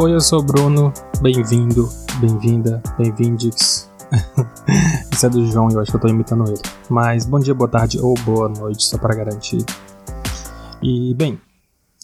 Oi, 0.00 0.14
eu 0.14 0.20
sou 0.20 0.38
o 0.38 0.42
Bruno. 0.44 0.92
Bem-vindo, 1.20 1.88
bem-vinda, 2.20 2.80
bem-vindes. 2.96 3.90
Isso 5.12 5.26
é 5.26 5.28
do 5.28 5.44
João 5.50 5.68
e 5.72 5.74
eu 5.74 5.80
acho 5.80 5.90
que 5.90 5.96
eu 5.96 6.00
tô 6.00 6.06
imitando 6.06 6.44
ele. 6.48 6.62
Mas 6.88 7.26
bom 7.26 7.40
dia, 7.40 7.52
boa 7.52 7.68
tarde 7.68 7.98
ou 7.98 8.14
boa 8.20 8.48
noite, 8.48 8.84
só 8.84 8.96
para 8.96 9.16
garantir. 9.16 9.58
E, 10.80 11.12
bem, 11.14 11.40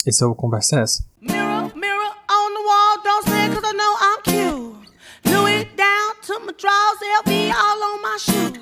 esse 0.04 0.24
é 0.24 0.26
o 0.26 0.34
Conversa 0.34 0.80
Essa. 0.80 1.04
Mirror, 1.20 1.70
mirror 1.76 2.10
on 2.28 2.50
the 2.50 2.62
wall, 2.66 2.98
don't 3.04 3.28
say 3.28 3.48
cause 3.54 3.64
I 3.64 3.72
know 3.76 3.94
I'm 4.02 4.22
cute. 4.24 4.90
Louis 5.26 5.64
down 5.76 6.16
to 6.26 6.40
my 6.40 6.52
drawers, 6.58 6.98
LV 7.22 7.52
all 7.54 7.94
on 7.94 8.02
my 8.02 8.16
shoe. 8.18 8.60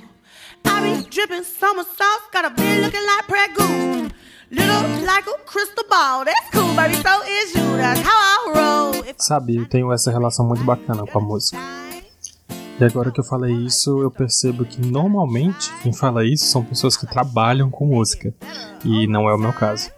I 0.66 0.82
be 0.82 1.08
dripping 1.08 1.44
summer 1.44 1.84
sauce, 1.84 2.28
got 2.34 2.44
a 2.44 2.50
beard 2.50 2.82
looking 2.82 3.06
like 3.06 3.26
Prego. 3.26 4.10
Little 4.50 5.06
like 5.06 5.24
a 5.26 5.42
crystal 5.46 5.84
ball, 5.88 6.26
that's 6.26 6.50
cool, 6.52 6.76
baby, 6.76 6.96
so 6.96 7.22
is 7.24 7.54
you, 7.54 7.78
that's 7.78 8.00
how 8.00 8.10
I. 8.10 8.31
Sabe, 9.16 9.56
eu 9.56 9.68
tenho 9.68 9.92
essa 9.92 10.10
relação 10.10 10.46
muito 10.46 10.64
bacana 10.64 11.06
com 11.06 11.18
a 11.18 11.22
música. 11.22 11.58
E 12.80 12.84
agora 12.84 13.10
que 13.10 13.20
eu 13.20 13.24
falei 13.24 13.54
isso, 13.54 14.02
eu 14.02 14.10
percebo 14.10 14.64
que 14.64 14.80
normalmente 14.80 15.72
quem 15.82 15.92
fala 15.92 16.24
isso 16.26 16.46
são 16.46 16.64
pessoas 16.64 16.96
que 16.96 17.06
trabalham 17.06 17.70
com 17.70 17.86
música. 17.86 18.34
E 18.84 19.06
não 19.06 19.28
é 19.28 19.34
o 19.34 19.38
meu 19.38 19.52
caso. 19.52 19.90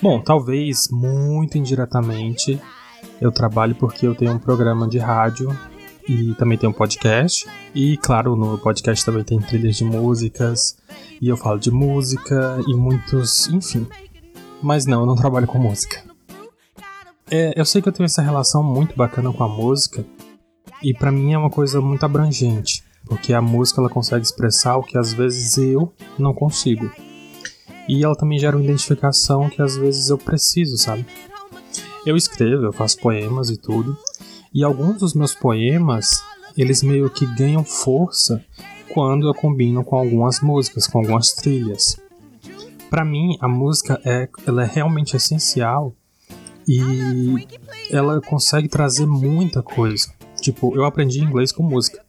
Bom, 0.00 0.20
talvez 0.20 0.88
muito 0.90 1.58
indiretamente 1.58 2.60
eu 3.20 3.32
trabalho 3.32 3.74
porque 3.74 4.06
eu 4.06 4.14
tenho 4.14 4.32
um 4.32 4.38
programa 4.38 4.86
de 4.86 4.98
rádio 4.98 5.56
e 6.08 6.34
também 6.34 6.56
tenho 6.56 6.70
um 6.70 6.74
podcast. 6.74 7.46
E 7.74 7.96
claro, 7.96 8.36
no 8.36 8.58
podcast 8.58 9.04
também 9.04 9.24
tem 9.24 9.40
trilhas 9.40 9.76
de 9.76 9.84
músicas 9.84 10.76
e 11.20 11.28
eu 11.28 11.36
falo 11.36 11.58
de 11.58 11.70
música 11.70 12.58
e 12.66 12.74
muitos, 12.74 13.48
enfim. 13.48 13.86
Mas 14.62 14.86
não, 14.86 15.00
eu 15.00 15.06
não 15.06 15.16
trabalho 15.16 15.46
com 15.46 15.58
música. 15.58 16.07
É, 17.30 17.52
eu 17.60 17.64
sei 17.66 17.82
que 17.82 17.88
eu 17.88 17.92
tenho 17.92 18.06
essa 18.06 18.22
relação 18.22 18.62
muito 18.62 18.96
bacana 18.96 19.30
com 19.30 19.44
a 19.44 19.48
música 19.48 20.02
e 20.82 20.94
para 20.94 21.12
mim 21.12 21.34
é 21.34 21.38
uma 21.38 21.50
coisa 21.50 21.78
muito 21.78 22.02
abrangente, 22.04 22.82
porque 23.04 23.34
a 23.34 23.42
música 23.42 23.82
ela 23.82 23.90
consegue 23.90 24.24
expressar 24.24 24.78
o 24.78 24.82
que 24.82 24.96
às 24.96 25.12
vezes 25.12 25.58
eu 25.58 25.92
não 26.18 26.32
consigo. 26.32 26.90
E 27.86 28.02
ela 28.02 28.16
também 28.16 28.38
gera 28.38 28.56
uma 28.56 28.64
identificação 28.64 29.50
que 29.50 29.60
às 29.60 29.76
vezes 29.76 30.08
eu 30.08 30.16
preciso, 30.16 30.78
sabe? 30.78 31.04
Eu 32.06 32.16
escrevo, 32.16 32.64
eu 32.64 32.72
faço 32.72 32.98
poemas 32.98 33.50
e 33.50 33.58
tudo, 33.58 33.94
e 34.54 34.64
alguns 34.64 35.00
dos 35.00 35.12
meus 35.12 35.34
poemas, 35.34 36.22
eles 36.56 36.82
meio 36.82 37.10
que 37.10 37.26
ganham 37.26 37.62
força 37.62 38.42
quando 38.94 39.28
eu 39.28 39.34
combino 39.34 39.84
com 39.84 39.96
algumas 39.96 40.40
músicas, 40.40 40.86
com 40.86 40.98
algumas 40.98 41.32
trilhas. 41.32 42.00
Para 42.88 43.04
mim, 43.04 43.36
a 43.38 43.46
música 43.46 44.00
é, 44.02 44.30
ela 44.46 44.62
é 44.62 44.66
realmente 44.66 45.14
essencial 45.14 45.94
e 46.68 47.48
ela 47.90 48.20
consegue 48.20 48.68
trazer 48.68 49.06
muita 49.06 49.62
coisa. 49.62 50.12
Tipo, 50.38 50.76
eu 50.76 50.84
aprendi 50.84 51.20
inglês 51.20 51.50
com 51.50 51.62
música. 51.62 52.04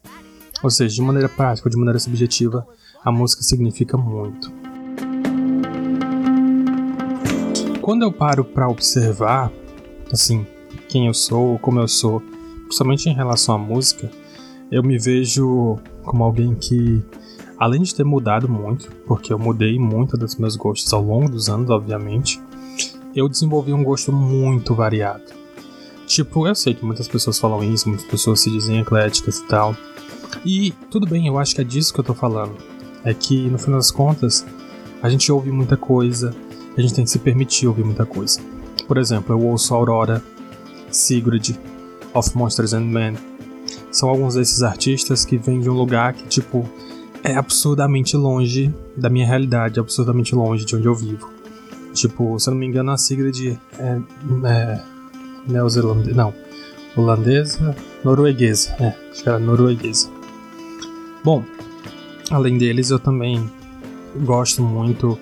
Ou 0.62 0.70
seja, 0.70 0.96
de 0.96 1.02
maneira 1.02 1.30
prática, 1.30 1.70
de 1.70 1.78
maneira 1.78 1.98
subjetiva, 1.98 2.68
a 3.04 3.10
música 3.10 3.42
significa 3.42 3.96
muito. 3.96 4.52
Quando 7.82 8.04
eu 8.04 8.12
paro 8.12 8.44
para 8.44 8.68
observar, 8.68 9.50
assim, 10.12 10.46
quem 10.90 11.08
eu 11.08 11.14
sou, 11.14 11.58
como 11.60 11.80
eu 11.80 11.88
sou, 11.88 12.22
principalmente 12.64 13.10
em 13.10 13.14
relação 13.14 13.56
à 13.56 13.58
música, 13.58 14.12
eu 14.70 14.84
me 14.84 15.00
vejo 15.00 15.80
como 16.04 16.24
alguém 16.24 16.54
que, 16.54 17.02
além 17.58 17.82
de 17.82 17.96
ter 17.96 18.04
mudado 18.04 18.50
muito, 18.50 18.92
porque 19.08 19.32
eu 19.32 19.40
mudei 19.40 19.80
muito 19.80 20.18
dos 20.18 20.36
meus 20.36 20.58
gostos 20.58 20.92
ao 20.92 21.02
longo 21.02 21.30
dos 21.30 21.50
anos, 21.50 21.70
obviamente, 21.70 22.42
eu 23.16 23.28
desenvolvi 23.28 23.74
um 23.74 23.84
gosto 23.84 24.12
muito 24.12 24.74
variado. 24.76 25.24
Tipo, 26.06 26.48
eu 26.48 26.56
sei 26.56 26.74
que 26.74 26.86
muitas 26.86 27.08
pessoas 27.08 27.38
falam 27.38 27.64
isso, 27.64 27.88
muitas 27.88 28.08
pessoas 28.08 28.40
se 28.40 28.50
dizem 28.50 28.80
ecléticas 28.80 29.38
e 29.38 29.46
tal. 29.46 29.76
E 30.46 30.72
tudo 30.90 31.08
bem, 31.08 31.28
eu 31.28 31.38
acho 31.38 31.54
que 31.54 31.62
é 31.62 31.64
disso 31.64 31.94
que 31.94 32.00
eu 32.00 32.04
tô 32.04 32.14
falando. 32.14 32.56
É 33.04 33.14
que, 33.14 33.48
no 33.50 33.58
final 33.58 33.80
das 33.80 33.92
contas, 33.92 34.46
a 35.02 35.10
gente 35.10 35.32
ouve 35.32 35.52
muita 35.52 35.78
coisa, 35.78 36.36
a 36.76 36.82
gente 36.82 36.94
tem 36.94 37.04
que 37.04 37.12
se 37.12 37.20
permitir 37.20 37.68
ouvir 37.68 37.84
muita 37.84 38.06
coisa. 38.06 38.40
Por 38.88 38.98
exemplo, 38.98 39.36
eu 39.36 39.46
ouço 39.46 39.74
Aurora, 39.74 40.24
Sigrid, 40.92 41.56
Of 42.14 42.36
Monsters 42.36 42.74
and 42.74 42.86
Men. 42.86 43.16
São 43.92 44.10
alguns 44.10 44.36
desses 44.36 44.64
artistas 44.64 45.26
que 45.26 45.38
vêm 45.38 45.60
de 45.60 45.70
um 45.70 45.74
lugar 45.74 46.14
que, 46.14 46.28
tipo, 46.28 46.68
é 47.24 47.36
absurdamente 47.36 48.18
longe 48.18 48.74
da 48.96 49.10
minha 49.10 49.28
realidade, 49.28 49.80
absurdamente 49.80 50.34
longe 50.34 50.66
de 50.66 50.76
onde 50.76 50.88
eu 50.88 50.96
vivo. 50.96 51.39
Tipo, 52.00 52.40
se 52.40 52.50
eu 52.50 52.52
não 52.54 52.60
me 52.60 52.66
engano, 52.66 52.92
a 52.92 52.98
Sigrid 52.98 53.58
é, 53.78 54.00
é 54.46 54.82
neozelandesa. 55.46 56.16
Não, 56.16 56.34
holandesa, 56.96 57.76
norueguesa. 58.06 58.74
É, 58.80 58.96
acho 59.12 59.22
que 59.22 59.28
era 59.28 59.38
norueguesa. 59.38 60.10
Bom, 61.26 61.44
além 62.32 62.58
deles, 62.58 62.90
eu 62.90 63.00
também 63.00 63.52
gosto 64.24 64.62
muito 64.62 65.20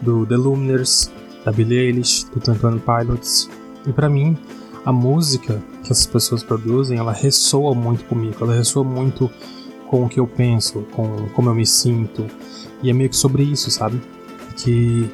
do 0.00 0.24
The 0.24 0.36
Luminers, 0.36 1.10
da 1.44 1.50
Billie 1.50 1.78
Eilish, 1.78 2.26
do 2.32 2.38
Twenty 2.38 2.80
Pilots. 2.80 3.50
E 3.84 3.92
para 3.92 4.08
mim, 4.08 4.38
a 4.84 4.92
música 4.92 5.60
que 5.82 5.90
essas 5.90 6.06
pessoas 6.06 6.44
produzem, 6.44 6.98
ela 6.98 7.12
ressoa 7.12 7.74
muito 7.74 8.04
comigo, 8.04 8.36
ela 8.42 8.54
ressoa 8.54 8.84
muito 8.84 9.28
com 9.88 10.04
o 10.04 10.08
que 10.08 10.20
eu 10.20 10.26
penso, 10.26 10.86
com 10.92 11.28
como 11.34 11.50
eu 11.50 11.54
me 11.54 11.66
sinto. 11.66 12.26
E 12.80 12.90
é 12.90 12.92
meio 12.92 13.10
que 13.10 13.16
sobre 13.16 13.42
isso, 13.42 13.72
sabe? 13.72 14.00
Que 14.56 15.10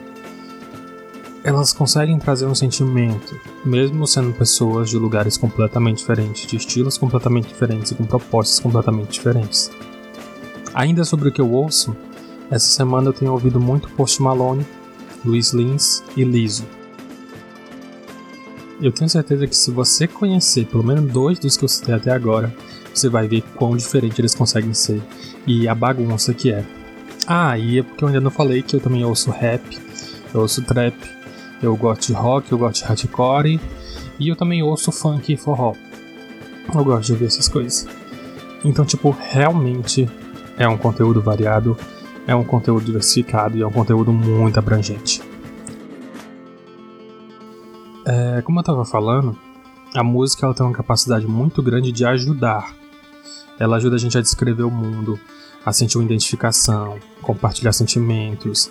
elas 1.48 1.72
conseguem 1.72 2.19
trazer 2.19 2.44
um 2.44 2.54
sentimento, 2.54 3.34
mesmo 3.64 4.06
sendo 4.06 4.34
pessoas 4.34 4.91
de 4.91 4.98
lugares 4.98 5.38
completamente 5.38 5.97
diferentes, 5.97 6.47
de 6.47 6.56
estilos 6.56 6.98
completamente 6.98 7.48
diferentes 7.48 7.91
e 7.91 7.94
com 7.94 8.04
propostas 8.04 8.60
completamente 8.60 9.12
diferentes. 9.12 9.70
Ainda 10.75 11.04
sobre 11.04 11.31
o 11.31 11.32
que 11.32 11.41
eu 11.41 11.50
ouço, 11.50 11.97
essa 12.50 12.66
semana 12.66 13.08
eu 13.08 13.14
tenho 13.14 13.32
ouvido 13.32 13.58
muito 13.58 13.88
Post 13.88 14.20
Malone, 14.20 14.66
Luiz 15.25 15.54
Lins 15.54 16.04
e 16.14 16.22
Liso. 16.22 16.66
Eu 18.78 18.92
tenho 18.92 19.08
certeza 19.08 19.47
que 19.47 19.56
se 19.56 19.70
você 19.70 20.06
conhecer 20.06 20.66
pelo 20.66 20.84
menos 20.84 21.10
dois 21.10 21.38
dos 21.38 21.56
que 21.56 21.64
eu 21.64 21.69
citei 21.69 21.94
até 21.94 22.10
agora, 22.10 22.54
você 22.92 23.08
vai 23.08 23.26
ver 23.26 23.41
quão 23.54 23.75
diferente 23.75 24.20
eles 24.20 24.34
conseguem 24.34 24.75
ser 24.75 25.00
e 25.47 25.66
a 25.66 25.75
bagunça 25.75 26.34
que 26.34 26.53
é. 26.53 26.62
Ah, 27.26 27.58
e 27.58 27.78
é 27.78 27.82
porque 27.82 28.04
eu 28.04 28.08
ainda 28.08 28.20
não 28.20 28.31
falei 28.31 28.62
que 28.62 28.76
eu 28.76 28.81
também 28.81 29.03
ouço 29.03 29.31
rap, 29.31 29.62
eu 30.34 30.42
ouço 30.42 30.62
trap, 30.62 30.94
eu 31.62 31.76
gosto 31.76 32.06
de 32.06 32.12
rock, 32.12 32.50
eu 32.50 32.58
gosto 32.58 32.82
de 32.82 32.84
hardcore 32.84 33.60
e 34.19 34.28
eu 34.28 34.36
também 34.36 34.62
ouço 34.62 34.92
funk 34.92 35.32
e 35.32 35.36
forró. 35.36 35.74
Eu 36.74 36.84
gosto 36.84 37.06
de 37.06 37.12
ouvir 37.12 37.26
essas 37.26 37.48
coisas. 37.48 37.86
Então, 38.64 38.84
tipo, 38.84 39.16
realmente 39.19 40.08
é 40.56 40.69
um 40.69 40.76
conteúdo 40.76 41.20
variado 41.20 41.76
é 42.28 42.34
um 42.34 42.44
conteúdo 42.44 42.84
diversificado 42.84 43.56
e 43.56 43.62
é 43.62 43.66
um 43.66 43.72
conteúdo 43.72 44.12
muito 44.12 44.58
abrangente. 44.58 45.22
É, 48.04 48.42
como 48.42 48.58
eu 48.58 48.60
estava 48.60 48.84
falando, 48.84 49.34
a 49.94 50.04
música 50.04 50.44
ela 50.44 50.54
tem 50.54 50.64
uma 50.64 50.75
capacidade 50.75 51.26
muito 51.26 51.62
grande 51.62 51.90
de 51.90 52.04
ajudar. 52.04 52.76
Ela 53.58 53.76
ajuda 53.76 53.96
a 53.96 53.98
gente 53.98 54.19
a 54.19 54.20
descrever 54.20 54.62
o 54.62 54.70
mundo, 54.70 55.19
a 55.64 55.72
sentir 55.72 55.96
uma 55.96 56.04
identificação, 56.04 56.98
compartilhar 57.22 57.72
sentimentos. 57.72 58.70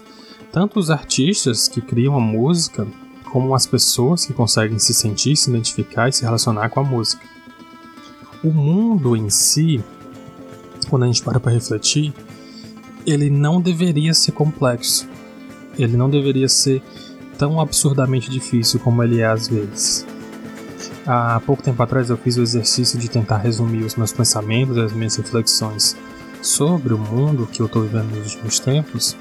Tanto 0.57 0.79
os 0.79 0.89
artistas 0.89 1.67
que 1.67 1.79
criam 1.79 2.15
a 2.15 2.19
música, 2.19 2.87
como 3.25 3.53
as 3.53 3.67
pessoas 3.67 4.25
que 4.25 4.33
conseguem 4.33 4.79
se 4.79 4.91
sentir, 4.91 5.37
se 5.37 5.51
identificar 5.51 6.09
e 6.09 6.11
se 6.11 6.23
relacionar 6.23 6.69
com 6.69 6.79
a 6.79 6.83
música. 6.83 7.23
O 8.43 8.49
mundo 8.49 9.15
em 9.15 9.29
si, 9.29 9.83
quando 10.89 11.03
a 11.03 11.05
gente 11.05 11.21
para 11.21 11.39
para 11.39 11.51
refletir, 11.51 12.11
ele 13.05 13.29
não 13.29 13.61
deveria 13.61 14.15
ser 14.15 14.31
complexo. 14.31 15.07
Ele 15.77 15.95
não 15.95 16.09
deveria 16.09 16.49
ser 16.49 16.81
tão 17.37 17.61
absurdamente 17.61 18.27
difícil 18.27 18.79
como 18.79 19.03
ele 19.03 19.19
é 19.19 19.27
às 19.27 19.47
vezes. 19.47 20.07
Há 21.05 21.39
pouco 21.45 21.61
tempo 21.61 21.83
atrás 21.83 22.09
eu 22.09 22.17
fiz 22.17 22.35
o 22.35 22.41
exercício 22.41 22.97
de 22.97 23.07
tentar 23.07 23.37
resumir 23.37 23.83
os 23.83 23.95
meus 23.95 24.11
pensamentos, 24.11 24.75
as 24.79 24.91
minhas 24.91 25.15
reflexões 25.17 25.95
sobre 26.41 26.95
o 26.95 26.97
mundo 26.97 27.45
que 27.45 27.61
eu 27.61 27.67
estou 27.67 27.83
vivendo 27.83 28.09
nos 28.15 28.33
últimos 28.33 28.57
tempos. 28.57 29.15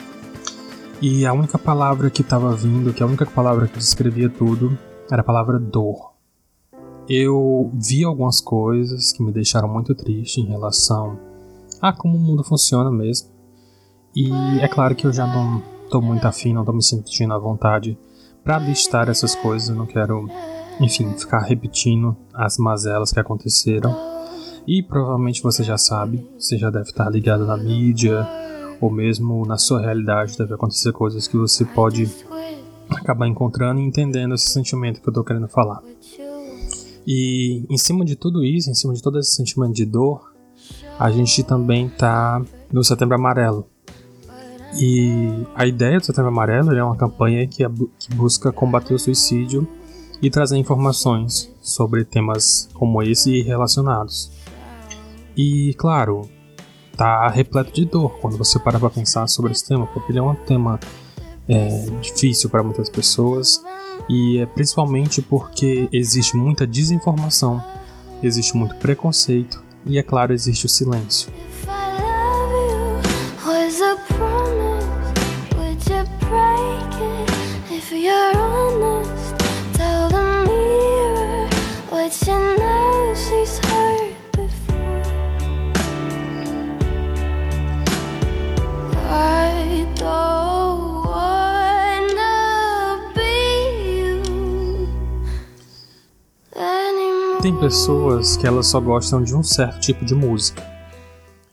E 1.01 1.27
a 1.27 1.33
única 1.33 1.59
palavra 1.59 2.09
que 2.09 2.23
estava 2.23 2.55
vindo, 2.55 2.93
que 2.93 3.03
a 3.03 3.07
única 3.07 3.27
palavra 3.27 3.69
que 3.69 3.79
descrevia 3.79 4.31
tudo, 4.31 4.79
era 5.11 5.21
a 5.21 5.25
palavra 5.25 5.59
dor. 5.59 6.15
Eu 7.09 7.71
vi 7.75 8.03
algumas 8.03 8.41
coisas 8.41 9.13
que 9.13 9.23
me 9.23 9.31
deixaram 9.31 9.69
muito 9.69 9.95
triste 9.95 10.41
em 10.41 10.47
relação 10.47 11.19
a 11.81 11.93
como 11.93 12.17
o 12.17 12.21
mundo 12.21 12.43
funciona 12.43 12.91
mesmo. 12.91 13.29
E 14.15 14.31
é 14.61 14.67
claro 14.67 14.95
que 14.95 15.07
eu 15.07 15.13
já 15.13 15.27
não 15.27 15.63
tô 15.91 16.01
muito 16.01 16.25
afim, 16.25 16.55
não 16.55 16.65
tô 16.65 16.73
me 16.73 16.83
sentindo 16.83 17.35
à 17.35 17.39
vontade 17.39 17.99
para 18.43 18.59
listar 18.59 19.09
essas 19.11 19.35
coisas, 19.35 19.69
eu 19.69 19.75
não 19.75 19.87
quero, 19.87 20.29
enfim, 20.81 21.13
ficar 21.19 21.41
repetindo 21.41 22.17
as 22.33 22.57
mazelas 22.57 23.13
que 23.13 23.21
aconteceram. 23.21 23.95
E 24.67 24.83
provavelmente 24.83 25.43
você 25.43 25.63
já 25.63 25.77
sabe, 25.77 26.27
você 26.39 26.57
já 26.57 26.71
deve 26.71 26.89
estar 26.89 27.09
ligado 27.11 27.45
na 27.45 27.57
mídia, 27.57 28.27
ou 28.81 28.91
mesmo 28.91 29.45
na 29.47 29.57
sua 29.57 29.81
realidade 29.81 30.37
deve 30.37 30.55
acontecer 30.55 30.93
coisas 30.93 31.27
que 31.27 31.37
você 31.37 31.65
pode 31.65 32.09
acabar 32.91 33.27
encontrando 33.27 33.81
e 33.81 33.85
entendendo 33.85 34.35
esse 34.35 34.51
sentimento 34.51 35.01
que 35.01 35.09
eu 35.09 35.13
tô 35.13 35.25
querendo 35.25 35.49
falar. 35.49 35.83
E 37.07 37.65
em 37.71 37.79
cima 37.79 38.05
de 38.05 38.17
tudo 38.17 38.45
isso, 38.45 38.71
em 38.71 38.75
cima 38.75 38.93
de 38.93 39.03
todo 39.03 39.19
esse 39.19 39.33
sentimento 39.33 39.75
de 39.75 39.85
dor, 39.85 40.33
a 40.99 41.11
gente 41.11 41.43
também 41.43 41.89
tá 41.89 42.43
no 42.73 42.83
Setembro 42.83 43.15
Amarelo. 43.15 43.67
E 44.79 45.47
a 45.55 45.67
ideia 45.67 45.99
do 45.99 46.05
Setembro 46.05 46.29
Amarelo 46.29 46.75
é 46.75 46.83
uma 46.83 46.97
campanha 46.97 47.47
que, 47.47 47.65
é, 47.65 47.69
que 47.99 48.15
busca 48.15 48.53
combater 48.53 48.95
o 48.95 48.99
suicídio 48.99 49.67
e 50.21 50.31
trazer 50.31 50.57
informações 50.57 51.53
sobre 51.61 52.05
temas 52.05 52.69
como 52.75 53.03
esse 53.03 53.31
e 53.31 53.43
relacionados. 53.43 54.33
E 55.37 55.75
claro, 55.75 56.29
tá 56.97 57.29
repleto 57.29 57.73
de 57.73 57.85
dor 57.85 58.19
quando 58.21 58.37
você 58.37 58.59
para 58.59 58.79
para 58.79 58.91
pensar 58.91 59.27
sobre 59.29 59.53
esse 59.53 59.67
tema, 59.67 59.87
porque 59.87 60.13
ele 60.13 60.19
é 60.19 60.23
um 60.23 60.35
tema 60.35 60.81
é, 61.49 61.87
difícil 62.01 62.51
para 62.51 62.63
muitas 62.63 62.89
pessoas 62.89 63.63
e 64.09 64.39
é 64.39 64.47
principalmente 64.47 65.23
porque 65.23 65.89
existe 65.93 66.37
muita 66.37 66.67
desinformação, 66.67 67.63
existe 68.23 68.57
muito 68.57 68.75
preconceito 68.77 69.63
e, 69.85 69.99
é 69.99 70.03
claro, 70.03 70.33
existe 70.33 70.67
o 70.67 70.69
silêncio. 70.69 71.33
Tem 97.47 97.55
pessoas 97.55 98.37
que 98.37 98.45
elas 98.45 98.67
só 98.67 98.81
gostam 98.81 99.23
de 99.23 99.33
um 99.33 99.41
certo 99.41 99.79
tipo 99.79 100.05
de 100.05 100.17
música. 100.17 100.61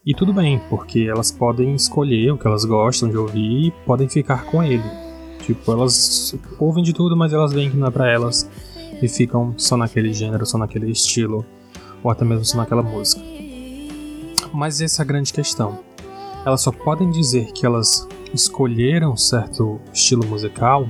E 0.03 0.11
tudo 0.15 0.33
bem, 0.33 0.59
porque 0.67 1.01
elas 1.01 1.31
podem 1.31 1.75
escolher 1.75 2.31
o 2.31 2.37
que 2.37 2.47
elas 2.47 2.65
gostam 2.65 3.07
de 3.07 3.15
ouvir 3.15 3.67
e 3.67 3.71
podem 3.85 4.09
ficar 4.09 4.43
com 4.45 4.63
ele. 4.63 4.81
Tipo, 5.45 5.71
elas 5.71 6.35
ouvem 6.57 6.83
de 6.83 6.93
tudo, 6.93 7.15
mas 7.15 7.31
elas 7.31 7.53
veem 7.53 7.69
que 7.69 7.77
não 7.77 7.89
é 7.89 7.91
pra 7.91 8.11
elas 8.11 8.49
e 9.03 9.07
ficam 9.07 9.53
só 9.55 9.77
naquele 9.77 10.11
gênero, 10.11 10.47
só 10.47 10.57
naquele 10.57 10.89
estilo, 10.89 11.45
ou 12.03 12.09
até 12.09 12.25
mesmo 12.25 12.43
só 12.43 12.57
naquela 12.57 12.81
música. 12.81 13.21
Mas 14.51 14.81
essa 14.81 14.99
é 14.99 15.03
a 15.03 15.07
grande 15.07 15.31
questão. 15.31 15.77
Elas 16.43 16.61
só 16.61 16.71
podem 16.71 17.11
dizer 17.11 17.51
que 17.51 17.67
elas 17.67 18.07
escolheram 18.33 19.15
certo 19.15 19.79
estilo 19.93 20.25
musical 20.25 20.89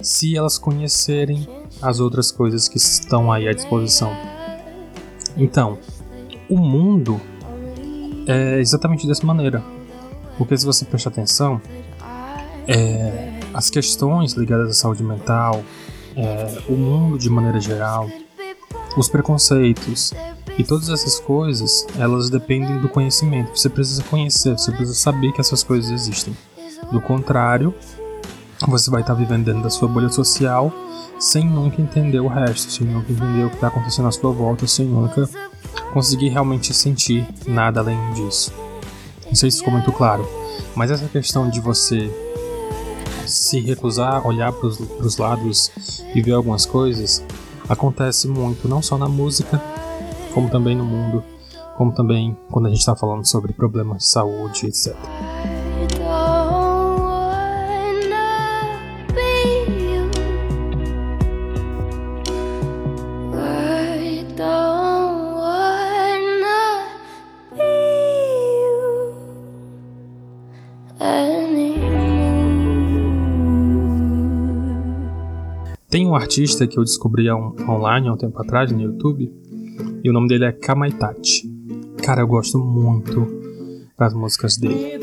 se 0.00 0.36
elas 0.36 0.56
conhecerem 0.56 1.48
as 1.82 2.00
outras 2.00 2.30
coisas 2.30 2.68
que 2.68 2.76
estão 2.76 3.32
aí 3.32 3.48
à 3.48 3.52
disposição. 3.52 4.12
Então, 5.36 5.78
o 6.48 6.58
mundo 6.58 7.20
é 8.26 8.58
exatamente 8.58 9.06
dessa 9.06 9.26
maneira. 9.26 9.62
Porque 10.36 10.56
se 10.56 10.64
você 10.64 10.84
prestar 10.84 11.10
atenção, 11.10 11.60
é, 12.66 13.40
as 13.52 13.68
questões 13.68 14.32
ligadas 14.32 14.70
à 14.70 14.74
saúde 14.74 15.02
mental, 15.02 15.62
é, 16.16 16.62
o 16.68 16.76
mundo 16.76 17.18
de 17.18 17.28
maneira 17.28 17.60
geral, 17.60 18.08
os 18.96 19.08
preconceitos 19.08 20.12
e 20.58 20.64
todas 20.64 20.88
essas 20.88 21.18
coisas, 21.20 21.86
elas 21.98 22.30
dependem 22.30 22.78
do 22.80 22.88
conhecimento. 22.88 23.58
Você 23.58 23.68
precisa 23.68 24.02
conhecer, 24.04 24.52
você 24.52 24.70
precisa 24.70 24.94
saber 24.94 25.32
que 25.32 25.40
essas 25.40 25.62
coisas 25.62 25.90
existem. 25.90 26.36
Do 26.90 27.00
contrário, 27.00 27.74
você 28.68 28.90
vai 28.90 29.00
estar 29.00 29.14
vivendo 29.14 29.44
dentro 29.44 29.62
da 29.62 29.70
sua 29.70 29.88
bolha 29.88 30.08
social 30.08 30.72
sem 31.18 31.46
nunca 31.46 31.80
entender 31.80 32.20
o 32.20 32.28
resto, 32.28 32.72
sem 32.72 32.86
nunca 32.86 33.12
entender 33.12 33.44
o 33.44 33.50
que 33.50 33.56
está 33.56 33.68
acontecendo 33.68 34.08
à 34.08 34.12
sua 34.12 34.32
volta, 34.32 34.66
sem 34.66 34.86
nunca 34.86 35.28
conseguir 35.92 36.28
realmente 36.28 36.72
sentir 36.72 37.26
nada 37.46 37.80
além 37.80 37.98
disso. 38.14 38.52
Não 39.26 39.34
sei 39.34 39.50
se 39.50 39.58
ficou 39.58 39.72
muito 39.72 39.92
claro, 39.92 40.26
mas 40.74 40.90
essa 40.90 41.06
questão 41.08 41.48
de 41.48 41.60
você 41.60 42.10
se 43.26 43.60
recusar 43.60 44.16
a 44.16 44.26
olhar 44.26 44.52
para 44.52 44.66
os 44.66 45.16
lados 45.16 45.70
e 46.14 46.20
ver 46.20 46.32
algumas 46.32 46.66
coisas 46.66 47.22
acontece 47.68 48.26
muito, 48.26 48.66
não 48.66 48.82
só 48.82 48.98
na 48.98 49.08
música, 49.08 49.62
como 50.34 50.48
também 50.50 50.74
no 50.74 50.84
mundo, 50.84 51.22
como 51.76 51.92
também 51.92 52.36
quando 52.50 52.66
a 52.66 52.70
gente 52.70 52.80
está 52.80 52.96
falando 52.96 53.24
sobre 53.26 53.52
problemas 53.52 53.98
de 53.98 54.08
saúde, 54.08 54.66
etc. 54.66 54.96
Tem 75.90 76.06
um 76.06 76.14
artista 76.14 76.68
que 76.68 76.78
eu 76.78 76.84
descobri 76.84 77.28
on 77.28 77.56
online 77.68 78.06
há 78.06 78.12
um 78.12 78.16
tempo 78.16 78.40
atrás 78.40 78.70
no 78.70 78.80
YouTube, 78.80 79.34
e 80.04 80.08
o 80.08 80.12
nome 80.12 80.28
dele 80.28 80.44
é 80.44 80.52
Kamaitachi. 80.52 81.50
Cara, 82.04 82.20
eu 82.20 82.28
gosto 82.28 82.58
muito 82.60 83.26
das 83.98 84.14
músicas 84.14 84.56
dele. 84.56 85.00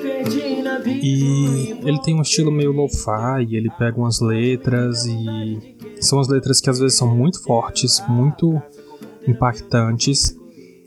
E 1.03 1.77
ele 1.83 1.99
tem 2.01 2.15
um 2.15 2.21
estilo 2.21 2.49
meio 2.49 2.71
lo-fi, 2.71 3.53
ele 3.53 3.69
pega 3.77 3.97
umas 3.97 4.21
letras 4.21 5.05
e 5.05 5.75
são 5.99 6.21
as 6.21 6.29
letras 6.29 6.61
que 6.61 6.69
às 6.69 6.79
vezes 6.79 6.97
são 6.97 7.13
muito 7.13 7.43
fortes, 7.43 8.01
muito 8.07 8.61
impactantes, 9.27 10.37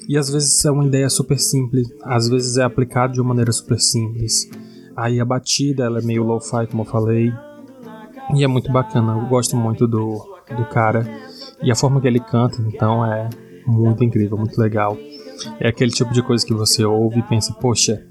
e 0.08 0.16
às 0.16 0.30
vezes 0.30 0.64
é 0.64 0.70
uma 0.70 0.86
ideia 0.86 1.10
super 1.10 1.38
simples, 1.38 1.86
às 2.02 2.26
vezes 2.26 2.56
é 2.56 2.62
aplicado 2.62 3.12
de 3.12 3.20
uma 3.20 3.28
maneira 3.28 3.52
super 3.52 3.78
simples. 3.78 4.48
Aí 4.96 5.20
a 5.20 5.24
batida 5.26 5.84
ela 5.84 5.98
é 5.98 6.02
meio 6.02 6.24
lo-fi, 6.24 6.66
como 6.68 6.82
eu 6.82 6.86
falei, 6.86 7.30
e 8.34 8.44
é 8.44 8.46
muito 8.46 8.70
bacana, 8.72 9.12
eu 9.12 9.26
gosto 9.26 9.56
muito 9.56 9.86
do, 9.86 10.24
do 10.56 10.64
cara. 10.66 11.04
E 11.62 11.70
a 11.70 11.74
forma 11.74 12.00
que 12.00 12.06
ele 12.06 12.20
canta, 12.20 12.62
então, 12.62 13.04
é 13.04 13.28
muito 13.66 14.02
incrível, 14.02 14.36
muito 14.36 14.58
legal. 14.60 14.96
É 15.58 15.68
aquele 15.68 15.90
tipo 15.90 16.12
de 16.12 16.22
coisa 16.22 16.44
que 16.44 16.54
você 16.54 16.84
ouve 16.84 17.20
e 17.20 17.22
pensa, 17.22 17.52
poxa, 17.54 18.04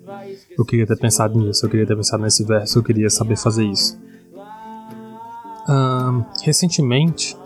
eu 0.58 0.66
queria 0.66 0.86
ter 0.86 0.98
pensado 0.98 1.40
nisso, 1.40 1.66
eu 1.66 1.70
queria 1.70 1.86
ter 1.86 1.96
pensado 1.96 2.24
nesse 2.24 2.44
verso, 2.44 2.80
eu 2.80 2.84
queria 2.84 3.10
saber 3.10 3.38
fazer 3.38 3.66
isso. 3.66 4.00
Um, 5.68 6.24
recentemente, 6.44 7.38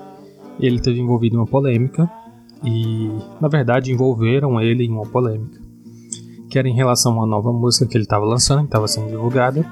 ele 0.59 0.79
teve 0.79 1.00
envolvido 1.00 1.36
em 1.36 1.39
uma 1.39 1.48
polêmica, 1.48 2.09
e 2.63 3.09
na 3.41 3.50
verdade 3.50 3.91
envolveram 3.91 4.59
ele 4.62 4.86
em 4.86 4.89
uma 4.89 5.05
polêmica, 5.05 5.59
que 6.50 6.57
era 6.57 6.67
em 6.67 6.74
relação 6.74 7.13
a 7.13 7.15
uma 7.17 7.27
nova 7.27 7.51
música 7.51 7.86
que 7.86 7.98
ele 7.98 8.05
estava 8.05 8.25
lançando, 8.25 8.62
que 8.62 8.67
estava 8.67 8.88
sendo 8.88 9.09
divulgada, 9.09 9.65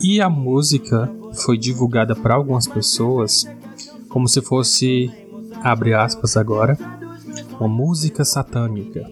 e 0.00 0.20
a 0.20 0.28
música 0.28 1.10
foi 1.32 1.56
divulgada 1.58 2.14
para 2.14 2.34
algumas 2.34 2.66
pessoas 2.66 3.46
como 4.12 4.28
se 4.28 4.42
fosse, 4.42 5.10
abre 5.62 5.94
aspas 5.94 6.36
agora, 6.36 6.76
uma 7.58 7.66
música 7.66 8.24
satânica, 8.26 9.10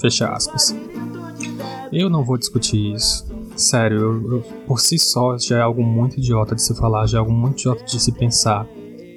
fecha 0.00 0.28
aspas. 0.28 0.74
Eu 1.92 2.08
não 2.08 2.24
vou 2.24 2.38
discutir 2.38 2.94
isso. 2.94 3.26
Sério, 3.56 3.98
eu, 3.98 4.32
eu, 4.32 4.40
por 4.66 4.78
si 4.78 4.98
só 4.98 5.36
já 5.36 5.58
é 5.58 5.60
algo 5.62 5.82
muito 5.82 6.18
idiota 6.18 6.54
de 6.54 6.62
se 6.62 6.76
falar, 6.76 7.06
já 7.06 7.18
é 7.18 7.20
algo 7.20 7.32
muito 7.32 7.58
idiota 7.58 7.84
de 7.84 8.00
se 8.00 8.12
pensar. 8.12 8.68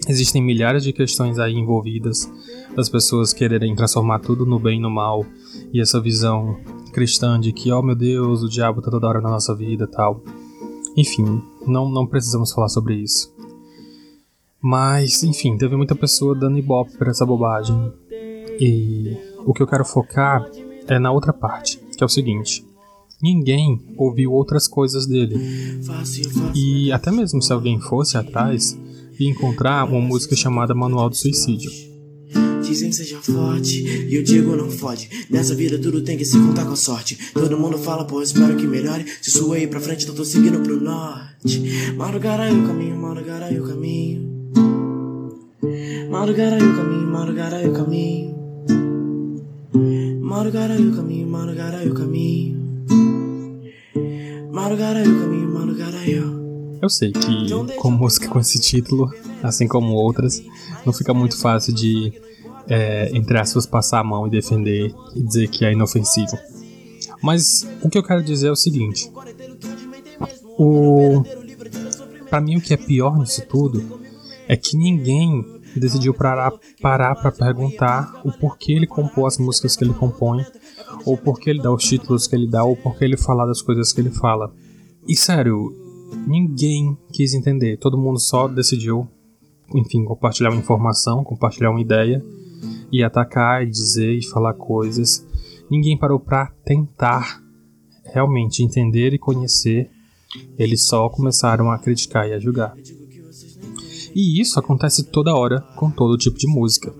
Existem 0.07 0.41
milhares 0.41 0.83
de 0.83 0.91
questões 0.91 1.37
aí 1.37 1.53
envolvidas 1.53 2.31
das 2.75 2.89
pessoas 2.89 3.31
quererem 3.31 3.75
transformar 3.75 4.19
tudo 4.19 4.45
no 4.45 4.57
bem 4.57 4.79
e 4.79 4.81
no 4.81 4.89
mal, 4.89 5.25
e 5.71 5.79
essa 5.79 6.01
visão 6.01 6.57
cristã 6.91 7.39
de 7.39 7.51
que, 7.51 7.71
oh 7.71 7.83
meu 7.83 7.95
Deus, 7.95 8.41
o 8.41 8.49
diabo 8.49 8.81
tá 8.81 8.89
toda 8.89 9.07
hora 9.07 9.21
na 9.21 9.29
nossa 9.29 9.53
vida 9.53 9.85
tal. 9.85 10.23
Enfim, 10.97 11.41
não, 11.69 11.89
não 11.89 12.05
precisamos 12.05 12.51
falar 12.51 12.69
sobre 12.69 12.95
isso. 12.95 13.33
Mas, 14.61 15.23
enfim, 15.23 15.57
teve 15.57 15.75
muita 15.75 15.95
pessoa 15.95 16.35
dando 16.35 16.57
ibope 16.57 16.97
para 16.97 17.11
essa 17.11 17.25
bobagem. 17.25 17.93
E 18.59 19.17
o 19.45 19.53
que 19.53 19.63
eu 19.63 19.67
quero 19.67 19.85
focar 19.85 20.49
é 20.87 20.99
na 20.99 21.11
outra 21.11 21.31
parte, 21.31 21.77
que 21.95 22.03
é 22.03 22.05
o 22.05 22.09
seguinte: 22.09 22.65
ninguém 23.21 23.81
ouviu 23.95 24.33
outras 24.33 24.67
coisas 24.67 25.05
dele. 25.05 25.35
E 26.53 26.91
até 26.91 27.11
mesmo 27.11 27.41
se 27.41 27.53
alguém 27.53 27.79
fosse 27.79 28.17
atrás, 28.17 28.77
ia 29.17 29.29
encontrar 29.29 29.85
uma 29.85 30.01
música 30.01 30.35
chamada 30.35 30.75
Manual 30.75 31.09
do 31.09 31.15
Suicídio. 31.15 31.88
Dizem 32.69 32.91
seja 32.91 33.19
forte, 33.19 33.83
e 33.83 34.15
eu 34.15 34.21
digo 34.21 34.55
não 34.55 34.69
fode. 34.69 35.09
Nessa 35.27 35.55
vida 35.55 35.79
tudo 35.79 36.03
tem 36.03 36.15
que 36.15 36.23
se 36.23 36.37
contar 36.37 36.65
com 36.65 36.73
a 36.73 36.75
sorte. 36.75 37.17
Todo 37.33 37.57
mundo 37.57 37.79
fala, 37.79 38.05
pô, 38.05 38.21
espero 38.21 38.55
que 38.55 38.67
melhore. 38.67 39.07
Se 39.23 39.31
sua 39.31 39.55
aí 39.55 39.65
pra 39.65 39.79
frente, 39.79 40.03
então 40.03 40.13
tô 40.13 40.23
seguindo 40.23 40.59
pro 40.59 40.79
norte. 40.79 41.63
Madrugada 41.97 42.43
o 42.53 42.67
caminho, 42.67 42.95
madrugada 42.95 43.51
o 43.59 43.67
caminho. 43.67 44.21
Madrugada 46.11 46.57
o 46.57 46.75
caminho, 46.75 47.07
madrugada 47.07 47.67
o 47.67 47.73
caminho. 47.73 48.35
Madrugada 50.21 50.79
o 50.79 50.95
caminho, 50.95 51.27
madrugada 51.27 51.89
o 51.89 51.93
caminho. 51.95 52.59
Madrugada 54.51 54.99
o 54.99 55.19
caminho, 55.21 55.53
madrugada 55.53 56.05
eu. 56.05 56.39
Eu 56.83 56.89
sei 56.89 57.11
que 57.11 57.49
com 57.77 57.89
música 57.89 58.27
com 58.27 58.39
esse 58.39 58.59
título, 58.59 59.11
assim 59.41 59.67
como 59.67 59.95
outras, 59.95 60.43
não 60.85 60.93
fica 60.93 61.15
muito 61.15 61.35
fácil 61.35 61.73
de 61.73 62.28
é, 62.69 63.09
entre 63.17 63.37
aspas, 63.37 63.65
passar 63.65 63.99
a 63.99 64.03
mão 64.03 64.27
e 64.27 64.29
defender 64.29 64.93
e 65.15 65.23
dizer 65.23 65.47
que 65.49 65.65
é 65.65 65.73
inofensivo. 65.73 66.37
Mas 67.21 67.67
o 67.81 67.89
que 67.89 67.97
eu 67.97 68.03
quero 68.03 68.23
dizer 68.23 68.47
é 68.47 68.51
o 68.51 68.55
seguinte: 68.55 69.11
o 70.57 71.23
para 72.29 72.39
mim 72.39 72.57
o 72.57 72.61
que 72.61 72.73
é 72.73 72.77
pior 72.77 73.17
nisso 73.17 73.43
tudo 73.47 73.99
é 74.47 74.55
que 74.55 74.77
ninguém 74.77 75.43
decidiu 75.75 76.13
parar 76.13 76.53
parar 76.79 77.15
para 77.15 77.31
perguntar 77.31 78.21
o 78.23 78.31
porquê 78.31 78.73
ele 78.73 78.87
compôs 78.87 79.33
as 79.33 79.39
músicas 79.39 79.75
que 79.75 79.83
ele 79.83 79.93
compõe, 79.93 80.45
ou 81.05 81.17
porquê 81.17 81.49
ele 81.49 81.61
dá 81.61 81.71
os 81.71 81.83
títulos 81.83 82.27
que 82.27 82.35
ele 82.35 82.47
dá, 82.47 82.63
ou 82.63 82.75
porquê 82.75 83.05
ele 83.05 83.17
fala 83.17 83.47
das 83.47 83.61
coisas 83.61 83.91
que 83.91 83.99
ele 83.99 84.11
fala. 84.11 84.53
E 85.07 85.15
sério, 85.15 85.73
ninguém 86.27 86.97
quis 87.11 87.33
entender, 87.33 87.77
todo 87.77 87.97
mundo 87.97 88.19
só 88.19 88.47
decidiu, 88.47 89.07
enfim, 89.73 90.05
compartilhar 90.05 90.51
uma 90.51 90.59
informação, 90.59 91.23
compartilhar 91.23 91.71
uma 91.71 91.81
ideia 91.81 92.23
e 92.91 93.03
atacar 93.03 93.63
e 93.63 93.69
dizer 93.69 94.13
e 94.17 94.25
falar 94.27 94.53
coisas. 94.53 95.25
Ninguém 95.69 95.97
parou 95.97 96.19
para 96.19 96.47
tentar 96.65 97.41
realmente 98.05 98.63
entender 98.63 99.13
e 99.13 99.19
conhecer. 99.19 99.89
Eles 100.57 100.85
só 100.85 101.09
começaram 101.09 101.71
a 101.71 101.79
criticar 101.79 102.27
e 102.27 102.33
a 102.33 102.39
julgar. 102.39 102.75
E 104.15 104.41
isso 104.41 104.59
acontece 104.59 105.03
toda 105.03 105.35
hora 105.35 105.61
com 105.75 105.89
todo 105.91 106.17
tipo 106.17 106.37
de 106.37 106.47
música. 106.47 106.93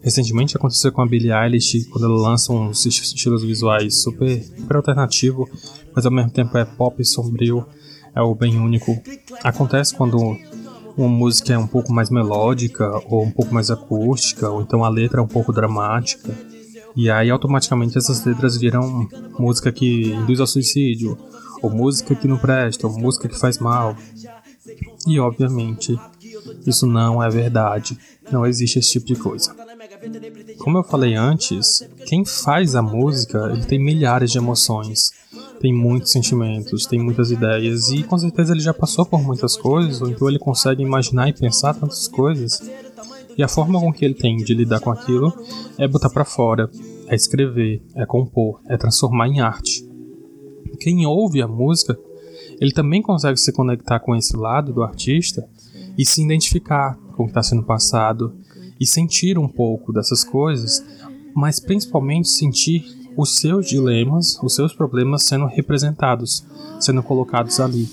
Recentemente 0.00 0.56
aconteceu 0.56 0.90
com 0.90 1.00
a 1.00 1.06
Billie 1.06 1.32
Eilish, 1.32 1.84
quando 1.90 2.06
ela 2.06 2.28
lança 2.28 2.52
uns 2.52 2.84
estilos 2.84 3.42
visuais 3.42 4.02
super, 4.02 4.42
super 4.42 4.76
alternativo, 4.76 5.48
mas 5.94 6.04
ao 6.04 6.12
mesmo 6.12 6.32
tempo 6.32 6.58
é 6.58 6.64
pop 6.64 7.04
sombrio, 7.04 7.64
é 8.14 8.20
o 8.20 8.34
bem 8.34 8.58
único. 8.58 9.00
Acontece 9.44 9.94
quando 9.94 10.36
uma 10.96 11.08
música 11.08 11.52
é 11.52 11.58
um 11.58 11.66
pouco 11.66 11.92
mais 11.92 12.10
melódica, 12.10 12.90
ou 13.06 13.24
um 13.24 13.30
pouco 13.30 13.54
mais 13.54 13.70
acústica, 13.70 14.48
ou 14.48 14.62
então 14.62 14.84
a 14.84 14.88
letra 14.88 15.20
é 15.20 15.22
um 15.22 15.28
pouco 15.28 15.52
dramática. 15.52 16.36
E 16.94 17.10
aí 17.10 17.30
automaticamente 17.30 17.96
essas 17.96 18.24
letras 18.24 18.56
viram 18.56 19.08
música 19.38 19.72
que 19.72 20.12
induz 20.12 20.40
ao 20.40 20.46
suicídio, 20.46 21.16
ou 21.62 21.70
música 21.70 22.14
que 22.14 22.28
não 22.28 22.36
presta, 22.36 22.86
ou 22.86 22.98
música 22.98 23.28
que 23.28 23.38
faz 23.38 23.58
mal. 23.58 23.96
E 25.06 25.18
obviamente 25.18 25.98
isso 26.66 26.86
não 26.86 27.22
é 27.22 27.28
verdade. 27.30 27.98
Não 28.30 28.46
existe 28.46 28.78
esse 28.78 28.92
tipo 28.92 29.06
de 29.06 29.16
coisa. 29.16 29.54
Como 30.58 30.78
eu 30.78 30.82
falei 30.82 31.14
antes, 31.14 31.86
quem 32.06 32.24
faz 32.24 32.74
a 32.74 32.82
música, 32.82 33.50
ele 33.52 33.64
tem 33.64 33.78
milhares 33.78 34.30
de 34.30 34.38
emoções, 34.38 35.12
tem 35.62 35.72
muitos 35.72 36.10
sentimentos, 36.10 36.86
tem 36.86 36.98
muitas 36.98 37.30
ideias 37.30 37.88
e 37.90 38.02
com 38.02 38.18
certeza 38.18 38.52
ele 38.52 38.60
já 38.60 38.74
passou 38.74 39.06
por 39.06 39.22
muitas 39.22 39.56
coisas, 39.56 40.02
ou 40.02 40.08
então 40.08 40.28
ele 40.28 40.40
consegue 40.40 40.82
imaginar 40.82 41.28
e 41.28 41.32
pensar 41.32 41.72
tantas 41.72 42.08
coisas. 42.08 42.60
E 43.38 43.44
a 43.44 43.48
forma 43.48 43.78
com 43.78 43.92
que 43.92 44.04
ele 44.04 44.14
tem 44.14 44.36
de 44.38 44.52
lidar 44.54 44.80
com 44.80 44.90
aquilo 44.90 45.32
é 45.78 45.86
botar 45.86 46.10
para 46.10 46.24
fora, 46.24 46.68
é 47.06 47.14
escrever, 47.14 47.80
é 47.94 48.04
compor, 48.04 48.60
é 48.66 48.76
transformar 48.76 49.28
em 49.28 49.40
arte. 49.40 49.88
Quem 50.80 51.06
ouve 51.06 51.40
a 51.40 51.46
música, 51.46 51.96
ele 52.60 52.72
também 52.72 53.00
consegue 53.00 53.38
se 53.38 53.52
conectar 53.52 54.00
com 54.00 54.16
esse 54.16 54.36
lado 54.36 54.72
do 54.72 54.82
artista 54.82 55.48
e 55.96 56.04
se 56.04 56.24
identificar 56.24 56.98
com 57.16 57.22
o 57.22 57.26
que 57.26 57.30
está 57.30 57.42
sendo 57.42 57.62
passado 57.62 58.34
e 58.80 58.84
sentir 58.84 59.38
um 59.38 59.48
pouco 59.48 59.92
dessas 59.92 60.24
coisas, 60.24 60.84
mas 61.36 61.60
principalmente 61.60 62.28
sentir 62.28 62.84
os 63.16 63.38
seus 63.38 63.66
dilemas, 63.66 64.38
os 64.42 64.54
seus 64.54 64.72
problemas 64.72 65.24
sendo 65.24 65.46
representados, 65.46 66.44
sendo 66.80 67.02
colocados 67.02 67.60
ali. 67.60 67.88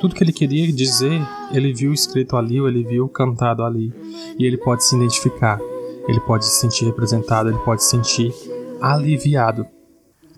Tudo 0.00 0.14
que 0.14 0.22
ele 0.22 0.32
queria 0.32 0.70
dizer, 0.72 1.20
ele 1.52 1.72
viu 1.72 1.92
escrito 1.92 2.36
ali, 2.36 2.60
ou 2.60 2.68
ele 2.68 2.84
viu 2.84 3.08
cantado 3.08 3.62
ali, 3.62 3.92
e 4.38 4.44
ele 4.44 4.58
pode 4.58 4.84
se 4.84 4.96
identificar, 4.96 5.58
ele 6.06 6.20
pode 6.20 6.44
se 6.44 6.60
sentir 6.60 6.84
representado, 6.84 7.48
ele 7.48 7.58
pode 7.58 7.82
se 7.82 7.90
sentir 7.90 8.34
aliviado. 8.80 9.66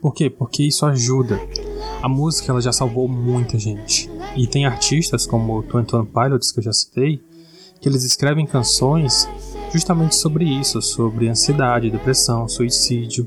Por 0.00 0.14
quê? 0.14 0.30
Porque 0.30 0.62
isso 0.62 0.86
ajuda. 0.86 1.40
A 2.02 2.08
música 2.08 2.52
ela 2.52 2.60
já 2.60 2.72
salvou 2.72 3.08
muita 3.08 3.58
gente. 3.58 4.10
E 4.36 4.46
tem 4.46 4.66
artistas 4.66 5.26
como 5.26 5.58
o 5.58 5.62
Twenty 5.62 5.96
One 5.96 6.06
Pilots 6.06 6.52
que 6.52 6.60
eu 6.60 6.64
já 6.64 6.72
citei, 6.72 7.20
que 7.80 7.88
eles 7.88 8.04
escrevem 8.04 8.46
canções 8.46 9.28
justamente 9.72 10.14
sobre 10.14 10.44
isso, 10.44 10.80
sobre 10.80 11.28
ansiedade, 11.28 11.90
depressão, 11.90 12.48
suicídio. 12.48 13.26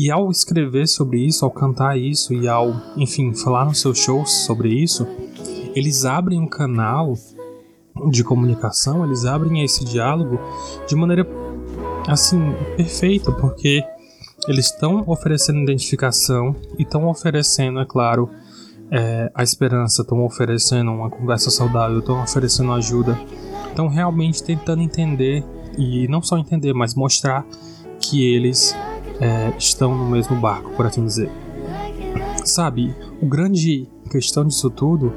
E 0.00 0.10
ao 0.10 0.30
escrever 0.30 0.88
sobre 0.88 1.26
isso, 1.26 1.44
ao 1.44 1.50
cantar 1.50 1.98
isso 1.98 2.32
e 2.32 2.48
ao, 2.48 2.74
enfim, 2.96 3.34
falar 3.34 3.66
nos 3.66 3.82
seus 3.82 3.98
shows 3.98 4.30
sobre 4.46 4.70
isso, 4.70 5.06
eles 5.74 6.06
abrem 6.06 6.40
um 6.40 6.46
canal 6.46 7.12
de 8.08 8.24
comunicação, 8.24 9.04
eles 9.04 9.26
abrem 9.26 9.62
esse 9.62 9.84
diálogo 9.84 10.40
de 10.88 10.96
maneira 10.96 11.28
assim 12.08 12.40
perfeita, 12.78 13.30
porque 13.30 13.84
eles 14.48 14.72
estão 14.72 15.04
oferecendo 15.06 15.60
identificação 15.60 16.56
e 16.78 16.82
estão 16.82 17.06
oferecendo, 17.06 17.78
é 17.78 17.84
claro, 17.84 18.30
é, 18.90 19.30
a 19.34 19.42
esperança, 19.42 20.00
estão 20.00 20.24
oferecendo 20.24 20.90
uma 20.92 21.10
conversa 21.10 21.50
saudável, 21.50 21.98
estão 21.98 22.22
oferecendo 22.22 22.72
ajuda, 22.72 23.20
estão 23.68 23.86
realmente 23.86 24.42
tentando 24.42 24.80
entender 24.80 25.44
e 25.76 26.08
não 26.08 26.22
só 26.22 26.38
entender, 26.38 26.72
mas 26.72 26.94
mostrar 26.94 27.44
que 28.00 28.24
eles 28.34 28.74
é, 29.20 29.52
estão 29.58 29.94
no 29.94 30.06
mesmo 30.06 30.36
barco, 30.36 30.70
por 30.70 30.86
assim 30.86 31.04
dizer. 31.04 31.30
Sabe, 32.44 32.94
o 33.20 33.26
grande 33.26 33.86
questão 34.10 34.44
disso 34.44 34.70
tudo 34.70 35.12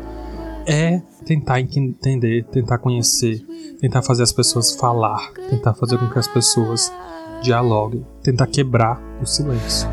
é 0.68 1.02
tentar 1.26 1.60
entender, 1.60 2.44
tentar 2.46 2.78
conhecer, 2.78 3.42
tentar 3.80 4.02
fazer 4.02 4.24
as 4.24 4.32
pessoas 4.32 4.76
falar, 4.76 5.32
tentar 5.50 5.74
fazer 5.74 5.98
com 5.98 6.10
que 6.10 6.20
as 6.20 6.28
pessoas 6.28 6.92
dialoguem, 7.42 8.06
tentar 8.22 8.48
quebrar 8.48 9.02
o 9.22 9.26
silêncio. 9.26 9.90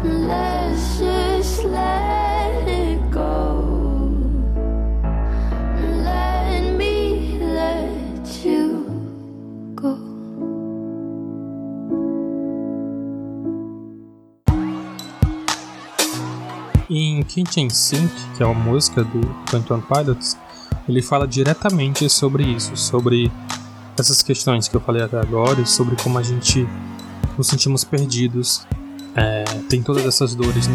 Em 16.91 17.23
Kitchen 17.23 17.71
Sink, 17.71 18.13
que 18.37 18.43
é 18.43 18.47
uma 18.47 18.53
música 18.53 19.05
do 19.05 19.21
Twenty 19.49 19.87
Pilots, 19.87 20.37
ele 20.89 21.01
fala 21.01 21.27
diretamente 21.29 22.09
sobre 22.11 22.43
isso, 22.43 22.77
sobre 22.77 23.31
essas 23.97 24.25
questões 24.25 24.67
que 24.67 24.77
eu 24.77 24.81
falei 24.81 25.01
até 25.01 25.17
agora, 25.17 25.65
sobre 25.65 25.95
como 26.03 26.19
a 26.19 26.23
gente 26.25 26.67
nos 27.39 27.47
sentimos 27.47 27.85
perdidos, 27.85 28.67
é, 29.15 29.45
tem 29.69 29.81
todas 29.81 30.05
essas 30.05 30.35
dores 30.35 30.69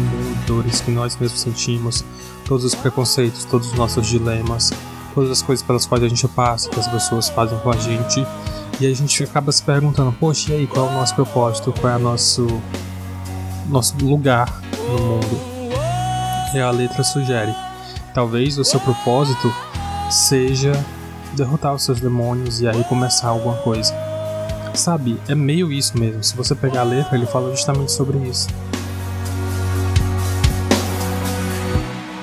dores 0.46 0.80
que 0.80 0.90
nós 0.90 1.14
mesmos 1.16 1.40
sentimos, 1.40 2.02
todos 2.46 2.64
os 2.64 2.74
preconceitos, 2.74 3.44
todos 3.44 3.72
os 3.72 3.74
nossos 3.74 4.06
dilemas, 4.06 4.72
todas 5.14 5.30
as 5.30 5.42
coisas 5.42 5.62
pelas 5.66 5.84
quais 5.84 6.02
a 6.02 6.08
gente 6.08 6.26
passa, 6.28 6.70
que 6.70 6.80
as 6.80 6.88
pessoas 6.88 7.28
fazem 7.28 7.58
com 7.58 7.70
a 7.70 7.76
gente, 7.76 8.26
e 8.80 8.86
a 8.86 8.94
gente 8.94 9.22
acaba 9.22 9.52
se 9.52 9.62
perguntando, 9.62 10.12
poxa, 10.12 10.52
e 10.52 10.56
aí, 10.56 10.66
qual 10.66 10.86
é 10.86 10.90
o 10.90 10.94
nosso 10.94 11.14
propósito, 11.14 11.74
qual 11.78 11.92
é 11.92 11.96
o 11.96 12.00
nosso, 12.00 12.46
nosso 13.68 13.94
lugar 14.02 14.62
no 14.88 14.98
mundo? 14.98 15.55
E 16.54 16.60
a 16.60 16.70
letra 16.70 17.02
sugere. 17.04 17.54
Talvez 18.14 18.56
o 18.58 18.64
seu 18.64 18.80
propósito 18.80 19.52
seja 20.10 20.72
derrotar 21.32 21.74
os 21.74 21.82
seus 21.82 22.00
demônios 22.00 22.60
e 22.60 22.68
aí 22.68 22.82
começar 22.84 23.28
alguma 23.28 23.56
coisa. 23.56 23.94
Sabe, 24.74 25.20
é 25.28 25.34
meio 25.34 25.72
isso 25.72 25.98
mesmo. 25.98 26.22
Se 26.22 26.36
você 26.36 26.54
pegar 26.54 26.80
a 26.80 26.84
letra, 26.84 27.16
ele 27.16 27.26
fala 27.26 27.50
justamente 27.50 27.92
sobre 27.92 28.18
isso. 28.18 28.48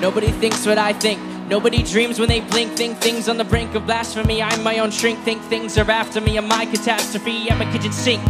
Nobody 0.00 0.32
thinks 0.32 0.66
what 0.66 0.78
I 0.78 0.92
think. 0.94 1.20
Nobody 1.48 1.82
dreams 1.82 2.18
when 2.18 2.28
they 2.28 2.40
blink, 2.40 2.74
think 2.74 2.98
things 3.00 3.28
on 3.28 3.36
the 3.36 3.44
brink 3.44 3.74
of 3.76 3.84
blasphemy. 3.84 4.42
I'm 4.42 4.62
my 4.62 4.78
own 4.80 4.90
shrink, 4.90 5.18
think 5.24 5.42
things 5.48 5.76
are 5.78 5.90
after 5.90 6.20
me. 6.20 6.38
I'm 6.38 6.48
my 6.48 6.66
catastrophe, 6.66 7.48
I'm 7.50 7.60
a 7.60 7.70
kitchen 7.70 7.92
sink. 7.92 8.22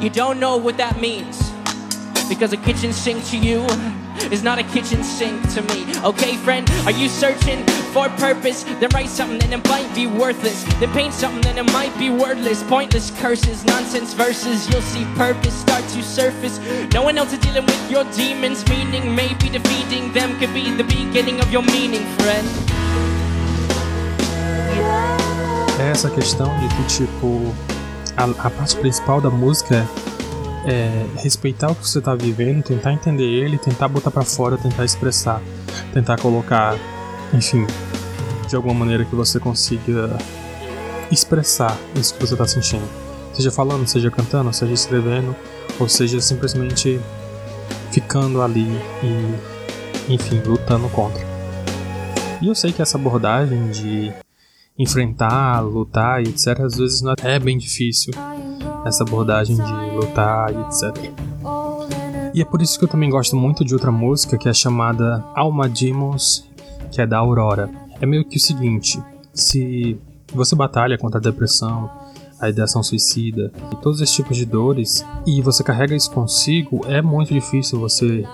You 0.00 0.10
don't 0.10 0.38
know 0.38 0.56
what 0.56 0.76
that 0.76 1.00
means. 1.00 1.49
Because 2.30 2.52
a 2.52 2.56
kitchen 2.58 2.92
sink 2.92 3.24
to 3.26 3.36
you 3.36 3.66
is 4.30 4.44
not 4.44 4.60
a 4.60 4.62
kitchen 4.62 5.02
sink 5.02 5.42
to 5.54 5.62
me. 5.62 5.84
Okay, 6.04 6.36
friend, 6.36 6.70
are 6.86 6.92
you 6.92 7.08
searching 7.08 7.66
for 7.92 8.08
purpose? 8.10 8.62
Then 8.78 8.88
write 8.94 9.08
something, 9.08 9.40
then 9.40 9.52
it 9.52 9.68
might 9.68 9.92
be 9.96 10.06
worthless. 10.06 10.62
Then 10.78 10.92
paint 10.92 11.12
something, 11.12 11.42
then 11.42 11.58
it 11.58 11.72
might 11.72 11.92
be 11.98 12.08
wordless. 12.08 12.62
Pointless 12.62 13.10
curses, 13.20 13.64
nonsense 13.64 14.14
verses. 14.14 14.70
You'll 14.70 14.80
see 14.80 15.04
purpose 15.16 15.54
start 15.54 15.82
to 15.88 16.02
surface. 16.04 16.60
No 16.94 17.02
one 17.02 17.18
else 17.18 17.32
is 17.32 17.40
dealing 17.40 17.66
with 17.66 17.90
your 17.90 18.04
demons, 18.12 18.64
meaning 18.68 19.12
maybe 19.12 19.50
defeating 19.50 20.12
them 20.12 20.38
could 20.38 20.54
be 20.54 20.70
the 20.70 20.84
beginning 20.84 21.40
of 21.40 21.50
your 21.50 21.62
meaning, 21.62 22.06
friend. 22.20 22.46
Essa 25.80 26.08
questão 26.08 26.48
de 26.60 26.68
que, 26.68 26.84
tipo, 26.84 27.52
a, 28.16 28.24
a 28.46 28.50
parte 28.50 28.76
principal 28.76 29.20
da 29.20 29.30
música 29.30 29.84
é 30.66 30.90
é, 30.90 31.06
respeitar 31.16 31.70
o 31.70 31.74
que 31.74 31.88
você 31.88 31.98
está 31.98 32.14
vivendo, 32.14 32.62
tentar 32.62 32.92
entender 32.92 33.24
ele, 33.24 33.58
tentar 33.58 33.88
botar 33.88 34.10
para 34.10 34.22
fora, 34.22 34.56
tentar 34.56 34.84
expressar, 34.84 35.40
tentar 35.92 36.18
colocar, 36.18 36.76
enfim, 37.32 37.66
de 38.48 38.56
alguma 38.56 38.74
maneira 38.74 39.04
que 39.04 39.14
você 39.14 39.38
consiga 39.38 40.16
expressar 41.10 41.76
isso 41.94 42.14
que 42.14 42.20
você 42.20 42.34
está 42.34 42.46
sentindo. 42.46 42.88
Seja 43.32 43.50
falando, 43.50 43.86
seja 43.86 44.10
cantando, 44.10 44.52
seja 44.52 44.72
escrevendo, 44.72 45.34
ou 45.78 45.88
seja 45.88 46.20
simplesmente 46.20 47.00
ficando 47.90 48.42
ali 48.42 48.68
e, 49.02 50.12
enfim, 50.12 50.40
lutando 50.44 50.88
contra. 50.90 51.24
E 52.42 52.48
eu 52.48 52.54
sei 52.54 52.72
que 52.72 52.82
essa 52.82 52.96
abordagem 52.96 53.70
de 53.70 54.12
enfrentar, 54.78 55.60
lutar 55.60 56.22
e 56.22 56.28
etc, 56.30 56.60
às 56.60 56.76
vezes 56.76 57.02
não 57.02 57.14
é 57.22 57.38
bem 57.38 57.58
difícil. 57.58 58.12
Essa 58.84 59.04
abordagem 59.04 59.56
de 59.56 59.96
lutar 59.96 60.52
e 60.52 60.60
etc. 60.62 61.12
E 62.32 62.40
é 62.40 62.44
por 62.44 62.62
isso 62.62 62.78
que 62.78 62.84
eu 62.84 62.88
também 62.88 63.10
gosto 63.10 63.36
muito 63.36 63.64
de 63.64 63.74
outra 63.74 63.90
música 63.90 64.38
que 64.38 64.48
é 64.48 64.54
chamada 64.54 65.24
Alma 65.34 65.68
Demons, 65.68 66.48
que 66.90 67.00
é 67.00 67.06
da 67.06 67.18
Aurora. 67.18 67.70
É 68.00 68.06
meio 68.06 68.24
que 68.24 68.36
o 68.36 68.40
seguinte: 68.40 69.02
se 69.32 70.00
você 70.32 70.54
batalha 70.54 70.96
contra 70.96 71.18
a 71.18 71.22
depressão, 71.22 71.90
a 72.40 72.48
ideação 72.48 72.82
suicida 72.82 73.52
e 73.72 73.76
todos 73.76 74.00
esses 74.00 74.14
tipos 74.14 74.36
de 74.36 74.46
dores 74.46 75.04
e 75.26 75.42
você 75.42 75.62
carrega 75.62 75.94
isso 75.94 76.10
consigo, 76.10 76.80
é 76.86 77.02
muito 77.02 77.34
difícil 77.34 77.78
você 77.78 78.24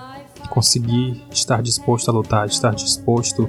conseguir 0.50 1.22
estar 1.30 1.60
disposto 1.60 2.08
a 2.08 2.12
lutar, 2.12 2.46
estar 2.46 2.74
disposto 2.74 3.48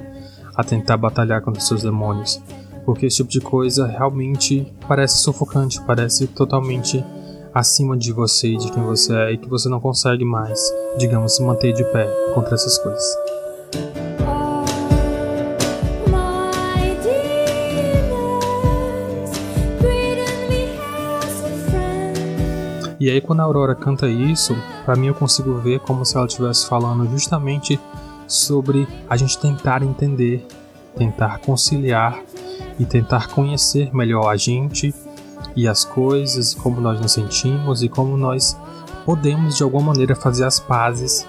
a 0.56 0.64
tentar 0.64 0.96
batalhar 0.96 1.40
contra 1.42 1.60
seus 1.60 1.82
demônios. 1.82 2.42
Porque 2.88 3.04
esse 3.04 3.18
tipo 3.18 3.28
de 3.28 3.38
coisa 3.38 3.86
realmente 3.86 4.66
parece 4.88 5.18
sufocante, 5.18 5.78
parece 5.82 6.26
totalmente 6.26 7.04
acima 7.52 7.94
de 7.94 8.14
você 8.14 8.48
e 8.48 8.56
de 8.56 8.72
quem 8.72 8.82
você 8.82 9.14
é 9.14 9.32
e 9.32 9.36
que 9.36 9.46
você 9.46 9.68
não 9.68 9.78
consegue 9.78 10.24
mais, 10.24 10.58
digamos, 10.96 11.36
se 11.36 11.42
manter 11.42 11.74
de 11.74 11.84
pé 11.92 12.06
contra 12.32 12.54
essas 12.54 12.78
coisas. 12.78 13.04
E 22.98 23.10
aí 23.10 23.20
quando 23.20 23.40
a 23.40 23.42
Aurora 23.42 23.74
canta 23.74 24.08
isso, 24.08 24.56
para 24.86 24.96
mim 24.96 25.08
eu 25.08 25.14
consigo 25.14 25.58
ver 25.58 25.80
como 25.80 26.06
se 26.06 26.16
ela 26.16 26.24
estivesse 26.24 26.66
falando 26.66 27.06
justamente 27.10 27.78
sobre 28.26 28.88
a 29.10 29.14
gente 29.14 29.38
tentar 29.38 29.82
entender, 29.82 30.46
tentar 30.96 31.38
conciliar 31.40 32.22
e 32.78 32.84
tentar 32.84 33.28
conhecer 33.28 33.94
melhor 33.94 34.28
a 34.28 34.36
gente 34.36 34.94
e 35.56 35.66
as 35.66 35.84
coisas, 35.84 36.54
como 36.54 36.80
nós 36.80 37.00
nos 37.00 37.12
sentimos 37.12 37.82
e 37.82 37.88
como 37.88 38.16
nós 38.16 38.56
podemos 39.04 39.56
de 39.56 39.62
alguma 39.62 39.92
maneira 39.92 40.14
fazer 40.14 40.44
as 40.44 40.60
pazes 40.60 41.26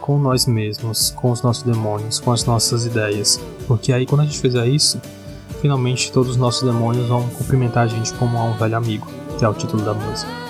com 0.00 0.18
nós 0.18 0.46
mesmos, 0.46 1.10
com 1.10 1.30
os 1.30 1.42
nossos 1.42 1.62
demônios, 1.62 2.18
com 2.18 2.32
as 2.32 2.44
nossas 2.44 2.86
ideias. 2.86 3.40
Porque 3.66 3.92
aí 3.92 4.06
quando 4.06 4.22
a 4.22 4.24
gente 4.24 4.38
fizer 4.38 4.66
isso, 4.66 5.00
finalmente 5.60 6.10
todos 6.12 6.32
os 6.32 6.36
nossos 6.36 6.62
demônios 6.62 7.06
vão 7.06 7.28
cumprimentar 7.30 7.84
a 7.84 7.88
gente 7.88 8.12
como 8.14 8.38
um 8.38 8.56
velho 8.56 8.76
amigo, 8.76 9.06
que 9.38 9.44
é 9.44 9.48
o 9.48 9.54
título 9.54 9.82
da 9.84 9.94
música. 9.94 10.49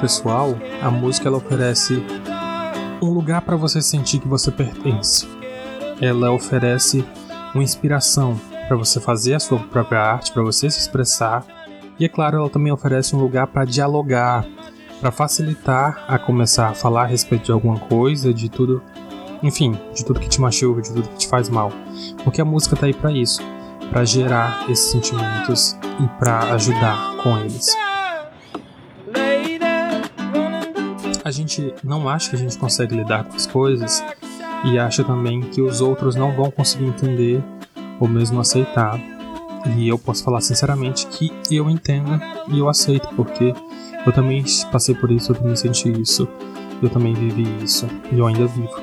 Pessoal, 0.00 0.56
a 0.82 0.90
música 0.90 1.28
ela 1.28 1.36
oferece 1.36 2.02
um 3.02 3.10
lugar 3.10 3.42
para 3.42 3.56
você 3.56 3.82
sentir 3.82 4.18
que 4.18 4.26
você 4.26 4.50
pertence. 4.50 5.28
Ela 6.00 6.32
oferece 6.32 7.04
uma 7.54 7.62
inspiração 7.62 8.40
para 8.66 8.76
você 8.76 8.98
fazer 9.00 9.34
a 9.34 9.40
sua 9.40 9.58
própria 9.58 10.00
arte, 10.00 10.32
para 10.32 10.42
você 10.42 10.70
se 10.70 10.80
expressar. 10.80 11.44
E 11.98 12.04
é 12.04 12.08
claro, 12.08 12.38
ela 12.38 12.48
também 12.48 12.72
oferece 12.72 13.14
um 13.14 13.18
lugar 13.18 13.46
para 13.48 13.64
dialogar, 13.64 14.46
para 15.00 15.10
facilitar 15.10 16.04
a 16.08 16.18
começar 16.18 16.68
a 16.68 16.74
falar 16.74 17.02
a 17.02 17.06
respeito 17.06 17.46
de 17.46 17.52
alguma 17.52 17.78
coisa, 17.78 18.32
de 18.32 18.48
tudo, 18.48 18.82
enfim, 19.42 19.78
de 19.94 20.04
tudo 20.04 20.20
que 20.20 20.28
te 20.28 20.40
machuca, 20.40 20.80
de 20.80 20.92
tudo 20.94 21.08
que 21.08 21.18
te 21.18 21.28
faz 21.28 21.48
mal. 21.50 21.70
Porque 22.24 22.40
a 22.40 22.44
música 22.44 22.76
tá 22.76 22.86
aí 22.86 22.94
para 22.94 23.12
isso, 23.12 23.42
para 23.90 24.04
gerar 24.04 24.64
esses 24.70 24.90
sentimentos 24.90 25.76
e 26.02 26.08
para 26.18 26.54
ajudar 26.54 27.16
com 27.22 27.36
eles. 27.38 27.76
A 31.30 31.32
gente 31.32 31.72
não 31.84 32.08
acha 32.08 32.30
que 32.30 32.36
a 32.36 32.38
gente 32.38 32.58
consegue 32.58 32.96
lidar 32.96 33.24
com 33.24 33.36
as 33.36 33.46
coisas 33.46 34.04
e 34.64 34.76
acha 34.78 35.04
também 35.04 35.40
que 35.40 35.62
os 35.62 35.80
outros 35.80 36.16
não 36.16 36.34
vão 36.34 36.50
conseguir 36.50 36.86
entender 36.86 37.42
ou 38.00 38.08
mesmo 38.08 38.40
aceitar. 38.40 39.00
E 39.76 39.88
eu 39.88 39.96
posso 39.96 40.24
falar 40.24 40.40
sinceramente 40.40 41.06
que 41.06 41.32
eu 41.50 41.70
entendo 41.70 42.20
e 42.48 42.58
eu 42.58 42.68
aceito, 42.68 43.08
porque 43.14 43.54
eu 44.04 44.12
também 44.12 44.44
passei 44.72 44.94
por 44.94 45.10
isso, 45.12 45.30
eu 45.30 45.36
também 45.36 45.54
senti 45.54 45.88
isso, 46.00 46.26
eu 46.82 46.90
também 46.90 47.14
vivi 47.14 47.46
isso 47.62 47.86
e 48.10 48.18
eu 48.18 48.26
ainda 48.26 48.46
vivo. 48.46 48.80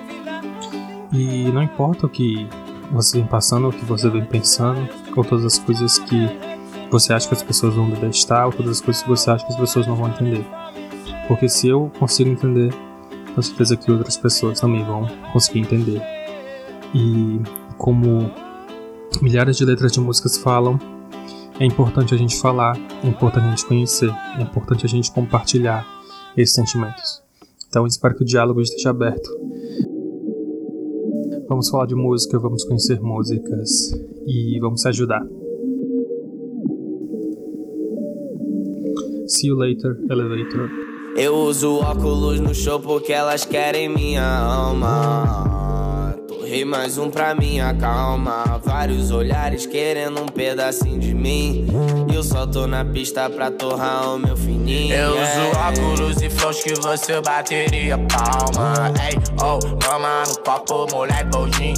E 1.11 1.51
não 1.51 1.61
importa 1.61 2.05
o 2.05 2.09
que 2.09 2.47
você 2.91 3.17
vem 3.17 3.27
passando, 3.27 3.67
o 3.67 3.73
que 3.73 3.83
você 3.83 4.09
vem 4.09 4.23
pensando, 4.23 4.87
ou 5.15 5.23
todas 5.23 5.43
as 5.43 5.59
coisas 5.59 5.99
que 5.99 6.29
você 6.89 7.11
acha 7.11 7.27
que 7.27 7.33
as 7.33 7.43
pessoas 7.43 7.75
vão 7.75 7.89
detestar, 7.89 8.45
ou 8.45 8.53
todas 8.53 8.71
as 8.73 8.81
coisas 8.81 9.03
que 9.03 9.09
você 9.09 9.31
acha 9.31 9.45
que 9.45 9.51
as 9.51 9.59
pessoas 9.59 9.85
não 9.85 9.95
vão 9.95 10.07
entender. 10.07 10.45
Porque 11.27 11.49
se 11.49 11.67
eu 11.67 11.91
consigo 11.99 12.29
entender, 12.29 12.73
tenho 13.27 13.43
certeza 13.43 13.75
que 13.75 13.91
outras 13.91 14.17
pessoas 14.17 14.59
também 14.59 14.83
vão 14.83 15.05
conseguir 15.33 15.59
entender. 15.59 16.01
E 16.95 17.39
como 17.77 18.31
milhares 19.21 19.57
de 19.57 19.65
letras 19.65 19.91
de 19.91 19.99
músicas 19.99 20.37
falam, 20.37 20.79
é 21.59 21.65
importante 21.65 22.13
a 22.13 22.17
gente 22.17 22.39
falar, 22.39 22.77
é 23.03 23.07
importante 23.07 23.45
a 23.45 23.49
gente 23.49 23.65
conhecer, 23.65 24.11
é 24.37 24.41
importante 24.41 24.85
a 24.85 24.89
gente 24.89 25.11
compartilhar 25.11 25.85
esses 26.35 26.55
sentimentos. 26.55 27.21
Então 27.67 27.85
espero 27.85 28.15
que 28.15 28.23
o 28.23 28.25
diálogo 28.25 28.61
esteja 28.61 28.91
aberto. 28.91 29.29
Vamos 31.49 31.69
falar 31.69 31.85
de 31.87 31.95
música, 31.95 32.37
vamos 32.37 32.63
conhecer 32.63 32.99
músicas 33.01 33.91
e 34.25 34.59
vamos 34.59 34.81
se 34.81 34.87
ajudar. 34.87 35.25
See 39.27 39.47
you 39.47 39.55
later, 39.55 39.97
elevator. 40.09 40.86
Eu 41.17 41.35
uso 41.35 41.79
óculos 41.79 42.39
no 42.39 42.53
show 42.53 42.79
porque 42.79 43.11
elas 43.11 43.43
querem 43.43 43.89
minha 43.89 44.23
alma. 44.23 46.15
Torrei 46.27 46.63
mais 46.63 46.99
um 46.99 47.09
pra 47.09 47.33
minha 47.33 47.73
calma. 47.73 48.61
Vários 48.63 49.09
olhares 49.09 49.65
querendo 49.65 50.21
um 50.21 50.27
pedacinho 50.27 50.99
de 50.99 51.15
mim. 51.15 51.65
E 52.07 52.13
eu 52.13 52.21
só 52.21 52.45
tô 52.45 52.67
na 52.67 52.85
pista 52.85 53.27
pra 53.31 53.49
torrar 53.49 54.13
o 54.13 54.19
meu 54.19 54.37
fininho. 54.37 54.93
Eu 54.93 55.13
uso 55.13 55.57
óculos 55.57 56.21
e 56.21 56.29
flows 56.29 56.61
que 56.61 56.75
você 56.75 57.19
bateria 57.19 57.97
palma. 57.97 58.93
Ei, 59.09 59.17
oh, 59.41 59.89
mama 59.89 60.21
no 60.27 60.37
copo, 60.43 60.95
mulher 60.95 61.25
boldin. 61.31 61.73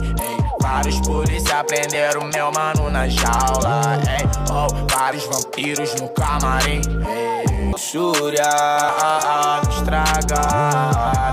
Vários 0.62 0.99
polícia 0.99 1.63
prenderam 1.63 2.30
meu 2.34 2.52
mano 2.52 2.89
na 2.89 3.08
jaula. 3.08 4.02
Ei, 4.06 4.28
oh, 4.52 4.93
vários 4.93 5.23
vampiros 5.28 5.95
no 5.95 6.10
camarim. 6.10 6.82
Ei 7.08 7.38
luxúria, 7.72 8.44
ah, 8.46 9.20
ah, 9.24 9.62
estraga, 9.70 10.42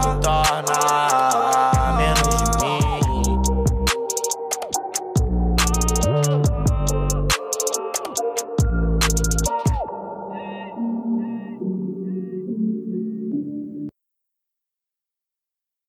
não 0.04 0.20